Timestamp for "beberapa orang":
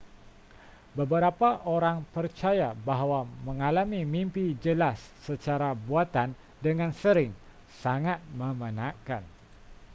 0.97-1.97